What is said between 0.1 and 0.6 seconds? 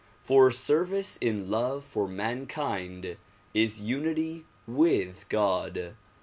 For